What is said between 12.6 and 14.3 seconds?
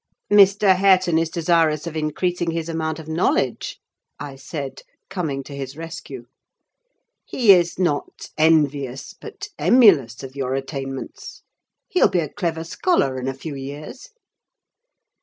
scholar in a few years."